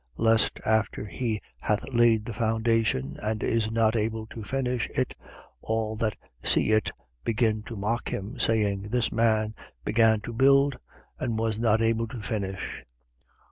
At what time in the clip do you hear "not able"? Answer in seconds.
3.71-4.25, 11.59-12.07